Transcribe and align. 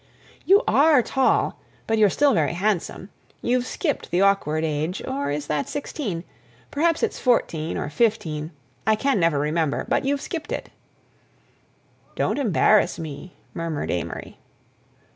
"You 0.45 0.63
are 0.67 1.03
tall—but 1.03 1.95
you're 1.99 2.09
still 2.09 2.33
very 2.33 2.53
handsome—you've 2.53 3.67
skipped 3.67 4.09
the 4.09 4.21
awkward 4.21 4.63
age, 4.63 5.03
or 5.07 5.29
is 5.29 5.45
that 5.45 5.69
sixteen; 5.69 6.23
perhaps 6.71 7.03
it's 7.03 7.19
fourteen 7.19 7.77
or 7.77 7.87
fifteen; 7.91 8.49
I 8.87 8.95
can 8.95 9.19
never 9.19 9.37
remember; 9.37 9.85
but 9.87 10.03
you've 10.03 10.19
skipped 10.21 10.51
it." 10.51 10.71
"Don't 12.15 12.39
embarrass 12.39 12.97
me," 12.97 13.35
murmured 13.53 13.91
Amory. 13.91 14.39